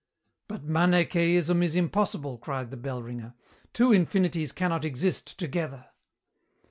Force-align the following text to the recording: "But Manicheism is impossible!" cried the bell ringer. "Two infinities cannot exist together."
"But 0.47 0.63
Manicheism 0.63 1.61
is 1.61 1.75
impossible!" 1.75 2.39
cried 2.39 2.71
the 2.71 2.75
bell 2.75 3.03
ringer. 3.03 3.35
"Two 3.71 3.93
infinities 3.93 4.51
cannot 4.51 4.83
exist 4.83 5.37
together." 5.37 5.89